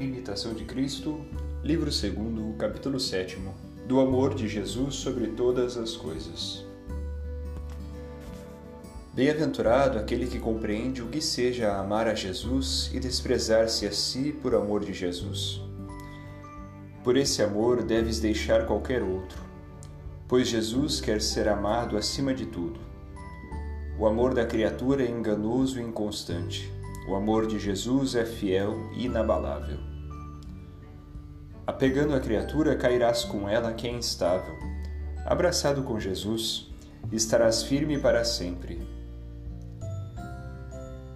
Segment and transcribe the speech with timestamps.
[0.00, 1.20] Imitação de Cristo,
[1.62, 3.36] livro 2, capítulo 7,
[3.86, 6.64] do amor de Jesus sobre todas as coisas.
[9.12, 14.54] Bem-aventurado aquele que compreende o que seja amar a Jesus e desprezar-se a si por
[14.54, 15.60] amor de Jesus.
[17.04, 19.38] Por esse amor deves deixar qualquer outro,
[20.26, 22.80] pois Jesus quer ser amado acima de tudo.
[23.98, 26.79] O amor da criatura é enganoso e inconstante.
[27.08, 29.78] O amor de Jesus é fiel e inabalável.
[31.66, 34.56] Apegando a criatura, cairás com ela que é instável.
[35.24, 36.70] Abraçado com Jesus,
[37.12, 38.80] estarás firme para sempre.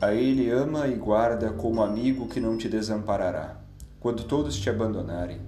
[0.00, 3.60] A Ele ama e guarda como amigo que não te desamparará,
[4.00, 5.40] quando todos te abandonarem,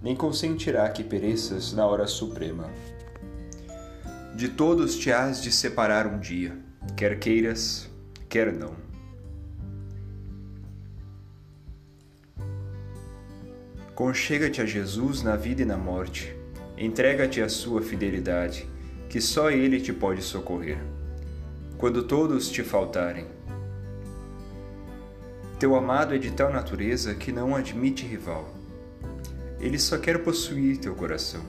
[0.00, 2.70] nem consentirá que pereças na hora suprema.
[4.34, 6.56] De todos te hás de separar um dia,
[6.96, 7.90] quer queiras,
[8.28, 8.87] quer não.
[13.98, 16.32] Conchega-te a Jesus na vida e na morte.
[16.76, 18.64] Entrega-te à sua fidelidade,
[19.08, 20.78] que só Ele te pode socorrer.
[21.76, 23.26] Quando todos te faltarem.
[25.58, 28.54] Teu amado é de tal natureza que não admite rival.
[29.58, 31.42] Ele só quer possuir teu coração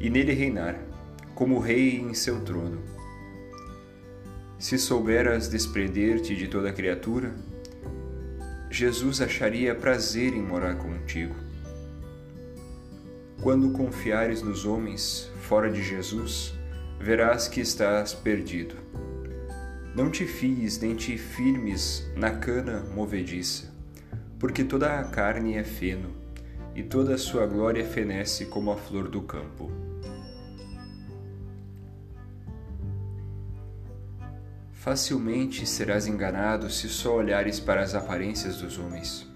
[0.00, 0.76] e nele reinar,
[1.36, 2.82] como rei em seu trono.
[4.58, 7.32] Se souberas desprender-te de toda criatura,
[8.68, 11.48] Jesus acharia prazer em morar contigo
[13.42, 16.52] quando confiares nos homens fora de Jesus,
[16.98, 18.74] verás que estás perdido.
[19.94, 23.72] Não te fies nem te firmes na cana movediça,
[24.38, 26.10] porque toda a carne é feno,
[26.74, 29.70] e toda a sua glória fenece como a flor do campo.
[34.72, 39.26] Facilmente serás enganado se só olhares para as aparências dos homens.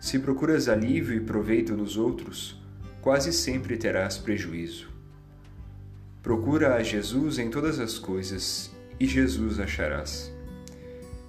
[0.00, 2.59] Se procuras alívio e proveito nos outros,
[3.00, 4.88] quase sempre terás prejuízo.
[6.22, 10.30] Procura a Jesus em todas as coisas e Jesus acharás.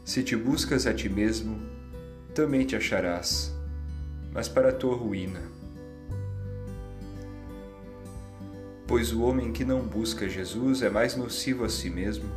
[0.03, 1.61] Se te buscas a ti mesmo,
[2.35, 3.55] também te acharás,
[4.33, 5.41] mas para a tua ruína.
[8.85, 12.29] Pois o homem que não busca Jesus é mais nocivo a si mesmo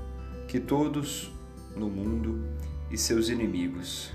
[0.47, 1.33] que todos
[1.75, 2.41] no mundo
[2.89, 4.13] e seus inimigos.